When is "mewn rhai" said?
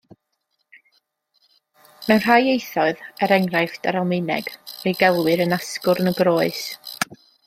2.07-2.39